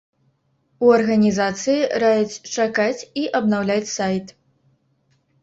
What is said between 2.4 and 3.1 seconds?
чакаць